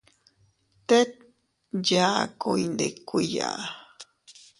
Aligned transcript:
Tet 0.87 1.11
yaku 1.87 2.49
iyndikuiya. 2.63 3.49